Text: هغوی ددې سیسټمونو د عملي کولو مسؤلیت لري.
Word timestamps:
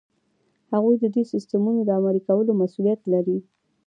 هغوی 0.73 0.95
ددې 1.03 1.23
سیسټمونو 1.33 1.79
د 1.85 1.89
عملي 1.97 2.21
کولو 2.27 2.51
مسؤلیت 2.61 3.01
لري. 3.13 3.37